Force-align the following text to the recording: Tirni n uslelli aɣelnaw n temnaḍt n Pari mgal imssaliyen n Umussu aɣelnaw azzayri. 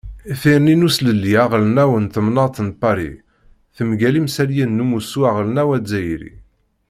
Tirni 0.41 0.75
n 0.79 0.85
uslelli 0.87 1.33
aɣelnaw 1.43 1.91
n 2.03 2.05
temnaḍt 2.13 2.57
n 2.67 2.69
Pari 2.81 3.11
mgal 3.89 4.15
imssaliyen 4.19 4.77
n 4.81 4.83
Umussu 4.83 5.19
aɣelnaw 5.29 5.69
azzayri. 5.77 6.33